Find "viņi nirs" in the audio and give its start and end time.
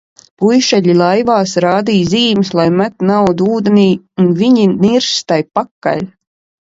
4.41-5.13